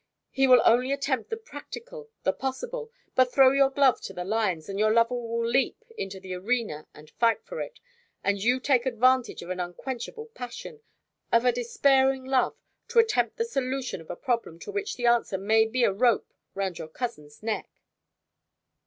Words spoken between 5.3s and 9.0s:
leap into the arena and fight for it! And you take